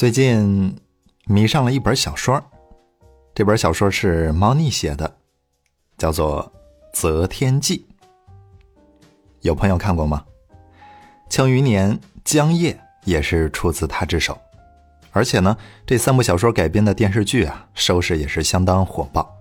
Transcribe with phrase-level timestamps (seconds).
[0.00, 0.74] 最近
[1.26, 2.42] 迷上了一本小说，
[3.34, 5.18] 这本小说是猫腻写的，
[5.98, 6.50] 叫做
[6.98, 7.86] 《择天记》。
[9.42, 10.24] 有朋友看过吗？
[11.28, 11.94] 庆余年
[12.24, 12.72] 《江夜》
[13.04, 14.38] 也是出自他之手，
[15.12, 19.36] 而且呢，这三部小说改编的电视剧啊，收视也是相当火爆。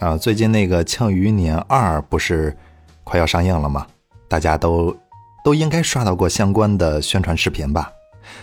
[0.00, 2.58] 啊，最近那个《庆余年二》不是
[3.04, 3.86] 快要上映了吗？
[4.26, 4.96] 大家都
[5.44, 7.92] 都应该刷到过相关的宣传视频吧？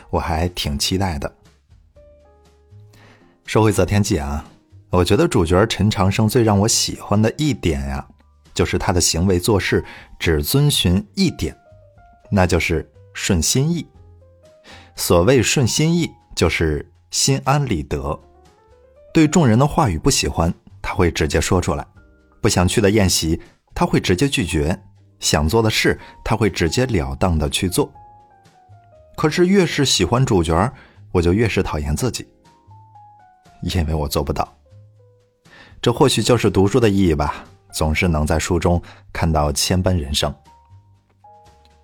[0.09, 1.35] 我还挺期待的。
[3.45, 4.45] 说回《择天记》啊，
[4.89, 8.07] 我觉得主角陈长生最让我喜欢的一点呀，
[8.53, 9.83] 就是他的行为做事
[10.17, 11.55] 只遵循一点，
[12.31, 13.85] 那就是顺心意。
[14.95, 18.19] 所谓顺心意，就是心安理得。
[19.13, 21.83] 对众人的话语不喜欢，他会直接说出来；
[22.41, 23.39] 不想去的宴席，
[23.75, 24.73] 他会直接拒绝；
[25.19, 27.91] 想做的事，他会直截了当的去做。
[29.15, 30.73] 可是越是喜欢主角，
[31.11, 32.27] 我就越是讨厌自己，
[33.61, 34.51] 因为我做不到。
[35.81, 40.33] 这或许就是读书的意义吧，总是能在书中看到千般人生。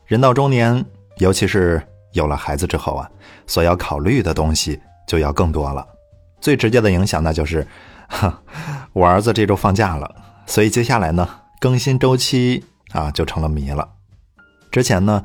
[0.05, 0.83] 人到中年，
[1.17, 1.81] 尤其是
[2.13, 3.09] 有了孩子之后啊，
[3.45, 5.87] 所要考虑的东西就要更多了。
[6.41, 7.65] 最直接的影响，那就是，
[8.91, 10.15] 我儿子这周放假了，
[10.47, 13.87] 所以接下来呢，更新周期啊就成了谜了。
[14.71, 15.23] 之前呢。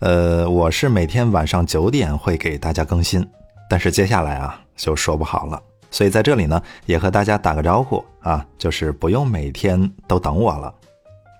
[0.00, 3.26] 呃，我是每天晚上九点会给大家更新，
[3.68, 10.74] 但是接下来啊就说不好了，所以在这里呢也和大家打个招呼啊，就是不用每天都等我了，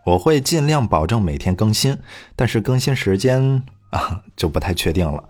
[0.04, 1.96] 我会尽量保证每天更新，
[2.36, 5.24] 但是更新时间 啊就不太确定了。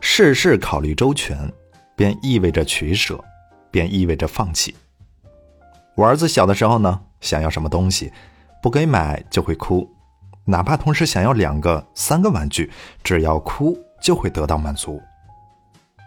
[0.00, 1.50] 事事考虑周全，
[1.96, 3.18] 便意味着取舍，
[3.70, 4.74] 便意味着放弃。
[5.94, 8.12] 我儿子小的时候呢，想要什么东西，
[8.62, 9.88] 不给买就会哭。
[10.44, 12.70] 哪怕同时想要两个、三个玩具，
[13.04, 15.00] 只要哭就会得到满足。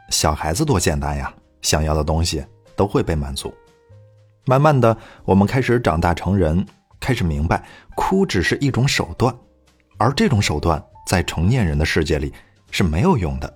[0.10, 3.54] 小孩子多简单呀，想要的东西都会被满足。
[4.46, 6.66] 慢慢的，我们开始长大成人，
[7.00, 7.64] 开始明白，
[7.96, 9.36] 哭只是一种手段，
[9.98, 12.34] 而这种手段在成年人的世界里
[12.70, 13.52] 是没有用的。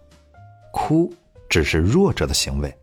[0.72, 1.14] 哭
[1.50, 2.74] 只是弱者的行为。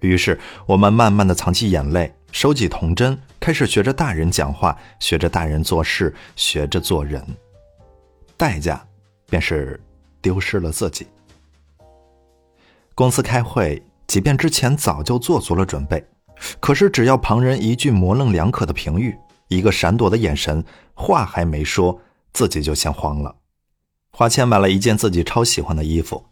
[0.00, 2.12] 于是，我们慢慢的藏起眼泪。
[2.36, 7.24] 收起童真，开始学着大人讲话，学着大人做事，学着做人。
[8.36, 8.86] 代价
[9.30, 9.80] 便是
[10.20, 11.06] 丢失了自己。
[12.94, 16.04] 公司开会，即便之前早就做足了准备，
[16.60, 19.16] 可是只要旁人一句模棱两可的评语，
[19.48, 21.98] 一个闪躲的眼神，话还没说，
[22.34, 23.34] 自己就先慌了。
[24.10, 26.22] 花钱买了一件自己超喜欢的衣服，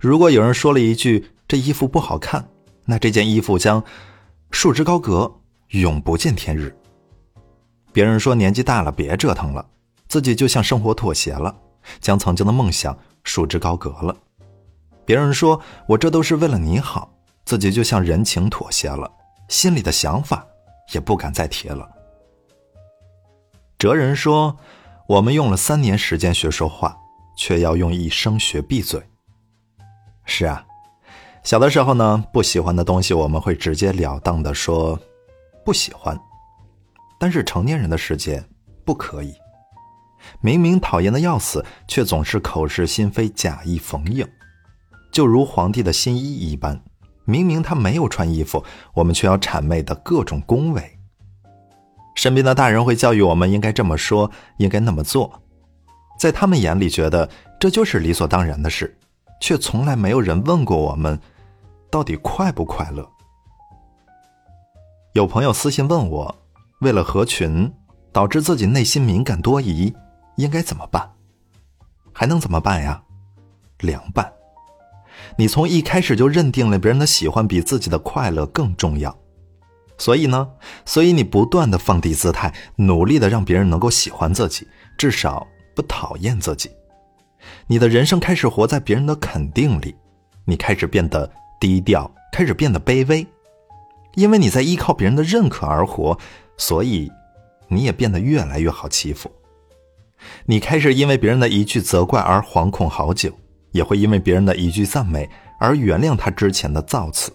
[0.00, 2.48] 如果有人说了一句“这衣服不好看”，
[2.86, 3.84] 那这件衣服将。
[4.50, 5.32] 束之高阁，
[5.68, 6.74] 永不见天日。
[7.92, 9.64] 别人说年纪大了别折腾了，
[10.08, 11.54] 自己就向生活妥协了，
[12.00, 14.16] 将曾经的梦想束之高阁了。
[15.04, 17.10] 别人说我这都是为了你好，
[17.44, 19.10] 自己就向人情妥协了，
[19.48, 20.44] 心里的想法
[20.92, 21.88] 也不敢再提了。
[23.78, 24.56] 哲人说，
[25.06, 26.96] 我们用了三年时间学说话，
[27.36, 29.00] 却要用一生学闭嘴。
[30.24, 30.65] 是啊。
[31.46, 34.98] 小的时候呢，不喜欢的东西我们会直截了当的说
[35.64, 36.18] 不喜欢，
[37.20, 38.44] 但是成年人的世界
[38.84, 39.32] 不可以。
[40.40, 44.26] 明明讨厌的要死，却总是口是心非、假意逢迎，
[45.12, 46.82] 就如皇帝的新衣一般，
[47.24, 50.98] 明明他没有穿衣服，我们却要谄媚的各种恭维。
[52.16, 55.40] 身边的大人会教育我们应该这么说，应该那么做，
[56.18, 57.30] 在他们眼里觉得
[57.60, 58.98] 这就是理所当然的事，
[59.40, 61.16] 却从来没有人问过我们。
[61.96, 63.10] 到底快不快乐？
[65.14, 66.36] 有朋友私信问我，
[66.82, 67.72] 为了合群，
[68.12, 69.94] 导致自己内心敏感多疑，
[70.36, 71.10] 应该怎么办？
[72.12, 73.02] 还能怎么办呀？
[73.78, 74.30] 凉拌。
[75.38, 79.16] 你从一开始就认定了别人的喜欢比自己的快乐更重要，
[79.96, 80.50] 所以呢，
[80.84, 84.68] 所以你不断的放低姿态，努力的让别人能够喜欢自己，
[84.98, 86.70] 至少不讨厌自己。
[87.66, 89.96] 你的人生开始活在别人的肯定里，
[90.44, 91.32] 你开始变得。
[91.66, 93.26] 低调开始变得卑微，
[94.14, 96.16] 因为你在依靠别人的认可而活，
[96.56, 97.10] 所以
[97.66, 99.28] 你也变得越来越好欺负。
[100.44, 103.32] 你开始因为别人的一句责怪而惶恐好久，
[103.72, 105.28] 也会因为别人的一句赞美
[105.58, 107.32] 而原谅他之前的造次。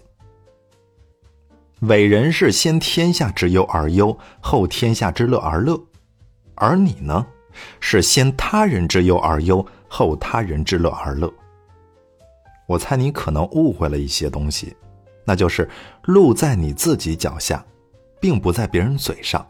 [1.80, 5.78] 伟人是先天下之忧而忧，后天下之乐而乐，
[6.54, 7.26] 而你呢，
[7.80, 11.30] 是先他人之忧而忧，后他人之乐而乐。
[12.72, 14.74] 我猜你可能误会了一些东西，
[15.26, 15.68] 那就是
[16.04, 17.62] 路在你自己脚下，
[18.18, 19.46] 并不在别人嘴上。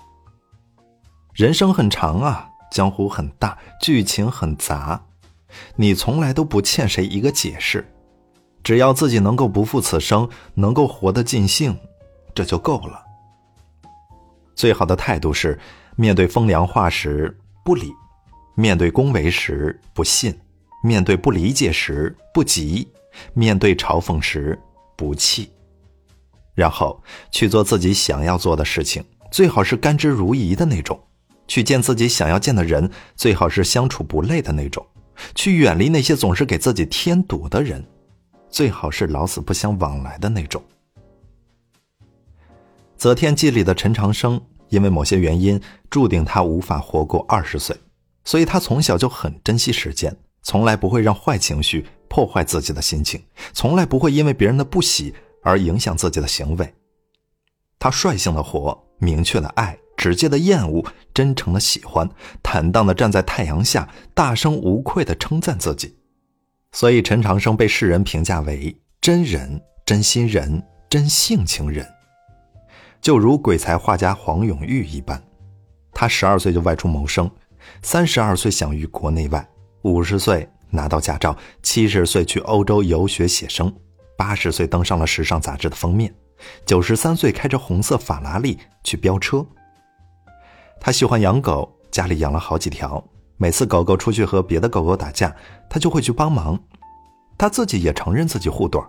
[1.33, 5.01] 人生很长啊，江湖很大，剧情很杂，
[5.77, 7.87] 你从来都不欠谁一个解释，
[8.65, 11.79] 只要自己能够不负此生，能够活得尽兴，
[12.35, 13.05] 这就够了。
[14.57, 15.57] 最好的态度是，
[15.95, 17.93] 面对风凉话时不理，
[18.57, 20.37] 面对恭维时不信，
[20.83, 22.89] 面对不理解时不急，
[23.35, 24.59] 面对嘲讽时
[24.97, 25.51] 不气，
[26.55, 30.97] 然后去做自己想要做的事情，最好是甘之如饴的那种；
[31.49, 34.85] 去见自己想要见的人，最好是相处不累的那种；
[35.35, 37.85] 去远离那些总是给自己添堵的人，
[38.49, 40.63] 最好是老死不相往来的那种。
[42.97, 45.61] 《择天记》里的陈长生，因为某些原因，
[45.91, 47.77] 注定他无法活过二十岁，
[48.25, 53.25] 所以他从小就很珍惜时间，从来不会让坏情绪破坏自己的心情，
[53.55, 56.75] 从来不会因为别人的不喜而影响自己的行为。
[57.79, 62.07] 他率性的活，明确的爱，直接的厌恶，真诚的喜欢，
[62.43, 65.97] 坦荡的站在太阳下，大声无愧的称赞自己。
[66.73, 71.89] 所以，陈长生被世人评价为真人、真心人、真性情人。
[73.01, 75.23] 就如鬼才画家黄永玉一般，
[75.95, 77.31] 他十二岁就外出谋生，
[77.83, 79.49] 三十二岁享誉国内外，
[79.85, 83.73] 五十岁拿到驾照，七十岁去欧洲游学写生，
[84.17, 86.13] 八十岁登上了时尚杂志的封面，
[86.67, 89.47] 九十三岁开着红色法拉利去飙车。
[90.81, 93.05] 他喜欢养狗，家里养了好几条，
[93.37, 95.37] 每次狗狗出去和别的狗狗打架，
[95.69, 96.59] 他就会去帮忙。
[97.39, 98.85] 他自己也承认自己护短。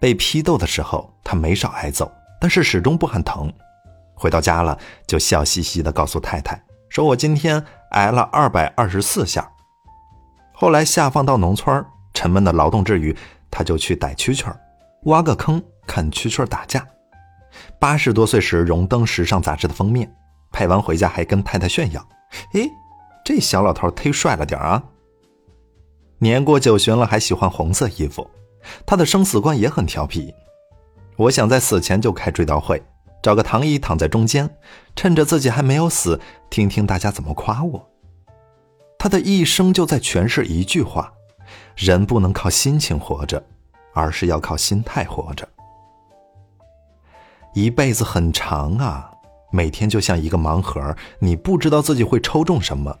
[0.00, 2.10] 被批斗的时候，他没少挨揍。
[2.40, 3.52] 但是始终不喊疼，
[4.16, 4.76] 回到家了
[5.06, 9.48] 就笑嘻嘻地告诉太太说：“我今天挨了二百二十四下。”
[10.62, 13.12] 后来下放到农村，沉闷的劳动之余，
[13.50, 14.54] 他就去逮蛐蛐
[15.06, 16.86] 挖个坑看蛐蛐打架。
[17.80, 20.08] 八十多岁时荣登时尚杂志的封面，
[20.52, 22.08] 拍完回家还跟太太炫耀
[22.54, 22.60] ：“哎，
[23.24, 24.80] 这小老头忒帅了点啊！”
[26.22, 28.30] 年过九旬了还喜欢红色衣服，
[28.86, 30.32] 他的生死观也很调皮。
[31.16, 32.80] 我想在死前就开追悼会，
[33.20, 34.48] 找个躺椅躺在中间，
[34.94, 36.20] 趁着自己还没有死，
[36.50, 37.88] 听听大家怎么夸我。
[39.02, 41.12] 他的一生就在诠释一句话：
[41.74, 43.44] 人不能靠心情活着，
[43.92, 45.48] 而是要靠心态活着。
[47.52, 49.10] 一辈子很长啊，
[49.50, 52.96] 每天就像一个盲盒，你不知道自己会抽中什么，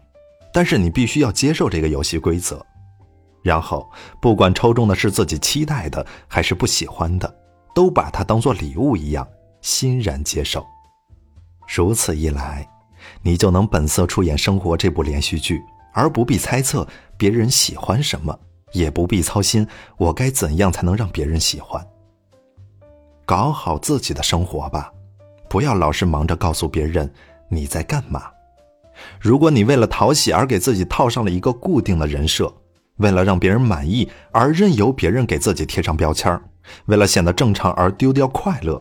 [0.52, 2.66] 但是你必须要接受这个游戏规则，
[3.40, 3.88] 然后
[4.20, 7.32] 不管抽中的是自己期待的还是不喜欢的。
[7.76, 9.24] 都把它当做礼物一样
[9.60, 10.66] 欣然接受，
[11.72, 12.68] 如此一来，
[13.22, 16.86] 你就能本色出演生活这部连续剧，而不必猜测
[17.16, 18.38] 别人喜欢什么，
[18.72, 19.66] 也不必操心
[19.96, 21.86] 我该怎样才能让别人喜欢。
[23.24, 24.92] 搞好自己的生活吧，
[25.48, 27.10] 不要老是忙着告诉别人
[27.48, 28.24] 你在干嘛。
[29.20, 32.52] 如果你为了讨喜而给自己套上了一个固定的人设，
[32.96, 36.38] 为了让别人满意而任由别人给自己贴上标签
[36.86, 38.80] 为了显得正常而丢掉快乐，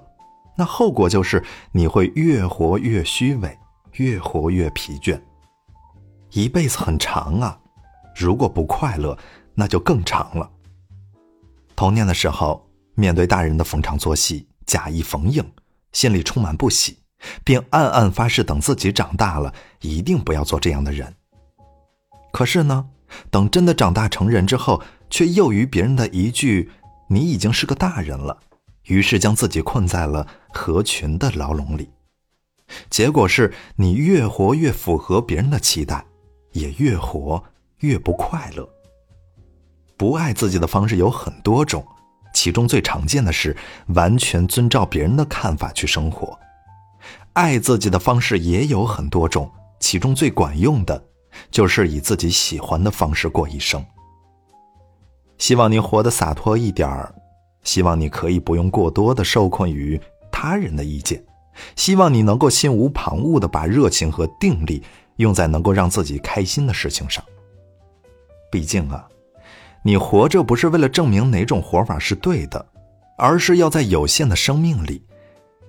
[0.58, 3.58] 那后果就是你会越活越虚伪，
[3.94, 5.19] 越活越疲倦。
[6.31, 7.60] 一辈子很长啊，
[8.16, 9.18] 如果不快乐，
[9.54, 10.50] 那就更长了。
[11.75, 15.44] 童年的时候，面对大人的逢场作戏、假意逢迎，
[15.92, 17.00] 心里充满不喜，
[17.44, 21.13] 并暗暗发誓，等自己长大了，一定不要做这样的人。
[22.31, 22.88] 可是呢，
[23.30, 26.72] 等真的长大成人之后，却又于别人的一句。
[27.08, 28.39] 你已经是个大人了，
[28.86, 31.89] 于是将自己困在了合群的牢笼里，
[32.89, 36.06] 结果是你越活越符合别人的期待，
[36.51, 37.43] 也越活
[37.79, 38.67] 越不快乐。
[39.98, 41.86] 不爱自己的方式有很多种，
[42.34, 43.55] 其中最常见的是
[43.89, 46.38] 完全遵照别人的看法去生活。
[47.34, 51.03] 爱自己的方式也有很多种，其中最管用的，
[51.50, 53.84] 就是以自己喜欢的方式过一生。
[55.38, 57.13] 希望你活得洒脱一点儿，
[57.63, 60.00] 希望你可以不用过多的受困于
[60.31, 61.24] 他人的意见，
[61.75, 64.84] 希望你能够心无旁骛的把热情和定力
[65.18, 67.24] 用在能够让自己开心的事情上。
[68.51, 69.08] 毕竟啊，
[69.84, 72.65] 你活着不是为了证明哪种活法是对的，
[73.18, 75.06] 而是要在有限的生命里，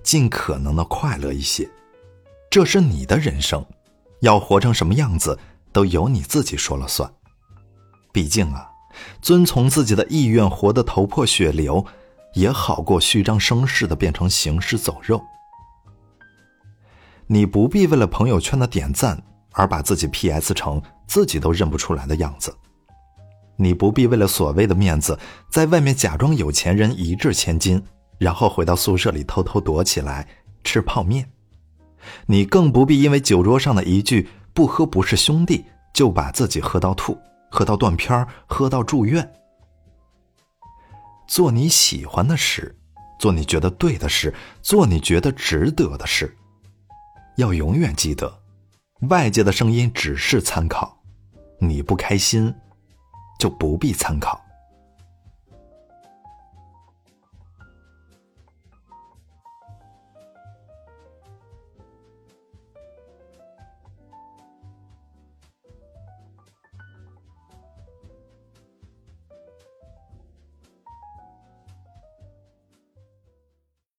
[0.03, 1.69] 尽可能的快乐一些。
[2.49, 3.65] 这是你的人生，
[4.21, 5.37] 要活成什么样子
[5.71, 7.11] 都由你自己说了算。
[8.11, 8.69] 毕竟啊。
[9.23, 11.83] 遵从自己的意愿，活得头破血流，
[12.35, 15.19] 也好过虚张声势的变成行尸走肉。
[17.25, 19.23] 你不必为了朋友圈的点赞
[19.53, 22.53] 而把自己 P.S 成自己都认不出来的样子，
[23.55, 25.17] 你不必为了所谓的面子，
[25.49, 27.83] 在外面假装有钱人一掷千金，
[28.17, 30.27] 然后回到宿舍里偷偷躲起来
[30.63, 31.29] 吃泡面。
[32.25, 37.17] 你更不必因为酒桌上的一句“不喝不是兄弟”，就把自己喝到吐。
[37.49, 39.31] 喝到断片，喝到住院。
[41.27, 42.75] 做你喜欢的事，
[43.19, 44.33] 做你觉得对的事，
[44.63, 46.35] 做你觉得值得的事。
[47.37, 48.41] 要永远记得，
[49.09, 50.97] 外界的声音只是参考，
[51.59, 52.53] 你不开心，
[53.39, 54.41] 就不必参考。